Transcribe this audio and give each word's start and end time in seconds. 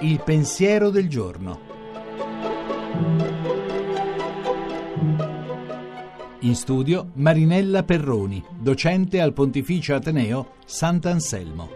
Il 0.00 0.20
pensiero 0.24 0.90
del 0.90 1.08
giorno. 1.08 1.60
In 6.40 6.54
studio 6.56 7.10
Marinella 7.14 7.84
Perroni, 7.84 8.44
docente 8.58 9.20
al 9.20 9.32
Pontificio 9.32 9.94
Ateneo 9.94 10.56
Sant'Anselmo. 10.64 11.68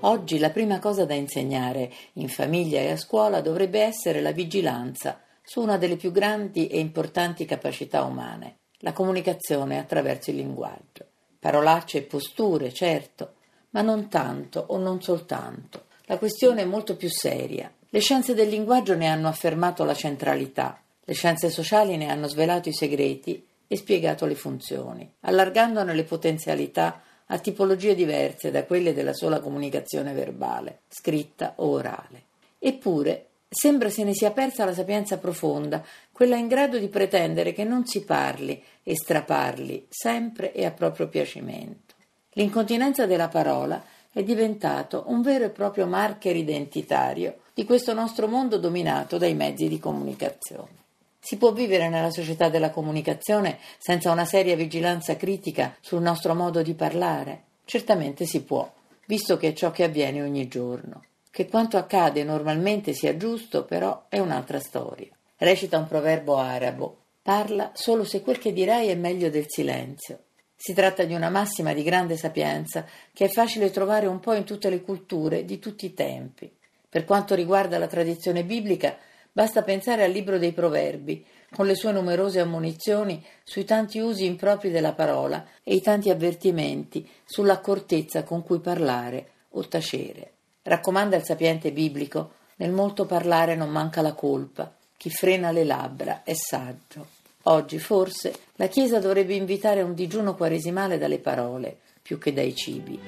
Oggi 0.00 0.38
la 0.38 0.50
prima 0.50 0.78
cosa 0.80 1.04
da 1.04 1.14
insegnare 1.14 1.92
in 2.14 2.28
famiglia 2.28 2.80
e 2.80 2.90
a 2.90 2.96
scuola 2.96 3.40
dovrebbe 3.40 3.80
essere 3.80 4.20
la 4.20 4.32
vigilanza 4.32 5.20
su 5.42 5.60
una 5.60 5.78
delle 5.78 5.96
più 5.96 6.10
grandi 6.10 6.66
e 6.66 6.80
importanti 6.80 7.44
capacità 7.44 8.02
umane, 8.02 8.58
la 8.78 8.92
comunicazione 8.92 9.78
attraverso 9.78 10.30
il 10.30 10.36
linguaggio. 10.36 11.06
Parolacce 11.46 11.98
e 11.98 12.02
posture, 12.02 12.72
certo, 12.72 13.34
ma 13.70 13.80
non 13.80 14.08
tanto 14.08 14.64
o 14.70 14.78
non 14.78 15.00
soltanto. 15.00 15.84
La 16.06 16.18
questione 16.18 16.62
è 16.62 16.64
molto 16.64 16.96
più 16.96 17.08
seria. 17.08 17.72
Le 17.88 18.00
scienze 18.00 18.34
del 18.34 18.48
linguaggio 18.48 18.96
ne 18.96 19.06
hanno 19.06 19.28
affermato 19.28 19.84
la 19.84 19.94
centralità, 19.94 20.82
le 21.04 21.14
scienze 21.14 21.48
sociali 21.48 21.96
ne 21.96 22.10
hanno 22.10 22.26
svelato 22.26 22.68
i 22.68 22.74
segreti 22.74 23.46
e 23.68 23.76
spiegato 23.76 24.26
le 24.26 24.34
funzioni, 24.34 25.08
allargandone 25.20 25.94
le 25.94 26.02
potenzialità 26.02 27.00
a 27.26 27.38
tipologie 27.38 27.94
diverse 27.94 28.50
da 28.50 28.64
quelle 28.64 28.92
della 28.92 29.14
sola 29.14 29.38
comunicazione 29.38 30.14
verbale, 30.14 30.80
scritta 30.88 31.52
o 31.58 31.68
orale. 31.68 32.24
Eppure 32.58 33.26
sembra 33.48 33.90
se 33.90 34.04
ne 34.04 34.14
sia 34.14 34.30
persa 34.30 34.64
la 34.64 34.74
sapienza 34.74 35.18
profonda, 35.18 35.84
quella 36.12 36.36
in 36.36 36.48
grado 36.48 36.78
di 36.78 36.88
pretendere 36.88 37.52
che 37.52 37.64
non 37.64 37.86
si 37.86 38.04
parli 38.04 38.62
e 38.82 38.94
straparli 38.94 39.86
sempre 39.88 40.52
e 40.52 40.64
a 40.64 40.70
proprio 40.70 41.08
piacimento. 41.08 41.94
L'incontinenza 42.32 43.06
della 43.06 43.28
parola 43.28 43.82
è 44.12 44.22
diventato 44.22 45.04
un 45.08 45.22
vero 45.22 45.44
e 45.44 45.50
proprio 45.50 45.86
marker 45.86 46.36
identitario 46.36 47.40
di 47.52 47.64
questo 47.64 47.92
nostro 47.92 48.28
mondo 48.28 48.58
dominato 48.58 49.18
dai 49.18 49.34
mezzi 49.34 49.68
di 49.68 49.78
comunicazione. 49.78 50.84
Si 51.18 51.38
può 51.38 51.52
vivere 51.52 51.88
nella 51.88 52.10
società 52.10 52.48
della 52.48 52.70
comunicazione 52.70 53.58
senza 53.78 54.12
una 54.12 54.24
seria 54.24 54.54
vigilanza 54.54 55.16
critica 55.16 55.76
sul 55.80 56.00
nostro 56.00 56.34
modo 56.34 56.62
di 56.62 56.74
parlare? 56.74 57.42
Certamente 57.64 58.26
si 58.26 58.42
può, 58.42 58.70
visto 59.06 59.36
che 59.36 59.48
è 59.48 59.52
ciò 59.52 59.70
che 59.70 59.84
avviene 59.84 60.22
ogni 60.22 60.46
giorno. 60.46 61.02
Che 61.36 61.48
quanto 61.48 61.76
accade 61.76 62.24
normalmente 62.24 62.94
sia 62.94 63.18
giusto, 63.18 63.66
però, 63.66 64.06
è 64.08 64.18
un'altra 64.18 64.58
storia. 64.58 65.10
Recita 65.36 65.76
un 65.76 65.86
proverbio 65.86 66.38
arabo: 66.38 66.96
Parla 67.20 67.72
solo 67.74 68.04
se 68.04 68.22
quel 68.22 68.38
che 68.38 68.54
dirai 68.54 68.88
è 68.88 68.94
meglio 68.94 69.28
del 69.28 69.44
silenzio. 69.46 70.20
Si 70.56 70.72
tratta 70.72 71.04
di 71.04 71.12
una 71.12 71.28
massima 71.28 71.74
di 71.74 71.82
grande 71.82 72.16
sapienza 72.16 72.86
che 73.12 73.26
è 73.26 73.28
facile 73.28 73.70
trovare 73.70 74.06
un 74.06 74.18
po' 74.18 74.32
in 74.32 74.44
tutte 74.44 74.70
le 74.70 74.80
culture 74.80 75.44
di 75.44 75.58
tutti 75.58 75.84
i 75.84 75.92
tempi. 75.92 76.50
Per 76.88 77.04
quanto 77.04 77.34
riguarda 77.34 77.76
la 77.76 77.86
tradizione 77.86 78.42
biblica, 78.42 78.96
basta 79.30 79.60
pensare 79.60 80.04
al 80.04 80.12
libro 80.12 80.38
dei 80.38 80.52
Proverbi, 80.52 81.22
con 81.54 81.66
le 81.66 81.74
sue 81.74 81.92
numerose 81.92 82.40
ammonizioni 82.40 83.22
sui 83.44 83.66
tanti 83.66 83.98
usi 83.98 84.24
impropri 84.24 84.70
della 84.70 84.94
parola 84.94 85.46
e 85.62 85.74
i 85.74 85.82
tanti 85.82 86.08
avvertimenti 86.08 87.06
sull'accortezza 87.26 88.22
con 88.22 88.42
cui 88.42 88.58
parlare 88.58 89.32
o 89.50 89.68
tacere. 89.68 90.30
Raccomanda 90.66 91.16
il 91.16 91.22
sapiente 91.22 91.70
biblico: 91.70 92.32
nel 92.56 92.72
molto 92.72 93.06
parlare 93.06 93.54
non 93.54 93.70
manca 93.70 94.02
la 94.02 94.14
colpa, 94.14 94.74
chi 94.96 95.10
frena 95.10 95.52
le 95.52 95.62
labbra 95.62 96.24
è 96.24 96.34
saggio. 96.34 97.06
Oggi, 97.42 97.78
forse, 97.78 98.34
la 98.56 98.66
Chiesa 98.66 98.98
dovrebbe 98.98 99.34
invitare 99.34 99.82
un 99.82 99.94
digiuno 99.94 100.34
quaresimale 100.34 100.98
dalle 100.98 101.18
parole 101.18 101.76
più 102.02 102.18
che 102.18 102.32
dai 102.32 102.52
cibi. 102.56 102.98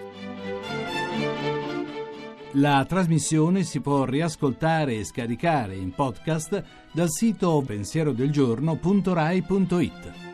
La 2.52 2.86
trasmissione 2.88 3.64
si 3.64 3.80
può 3.80 4.04
riascoltare 4.04 4.94
e 4.94 5.04
scaricare 5.04 5.74
in 5.74 5.92
podcast 5.92 6.62
dal 6.92 7.10
sito 7.10 7.60
pensierodelgiorno.rai.it. 7.66 10.27